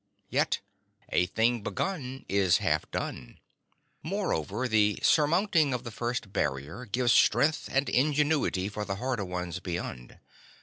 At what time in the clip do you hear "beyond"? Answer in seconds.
9.59-10.17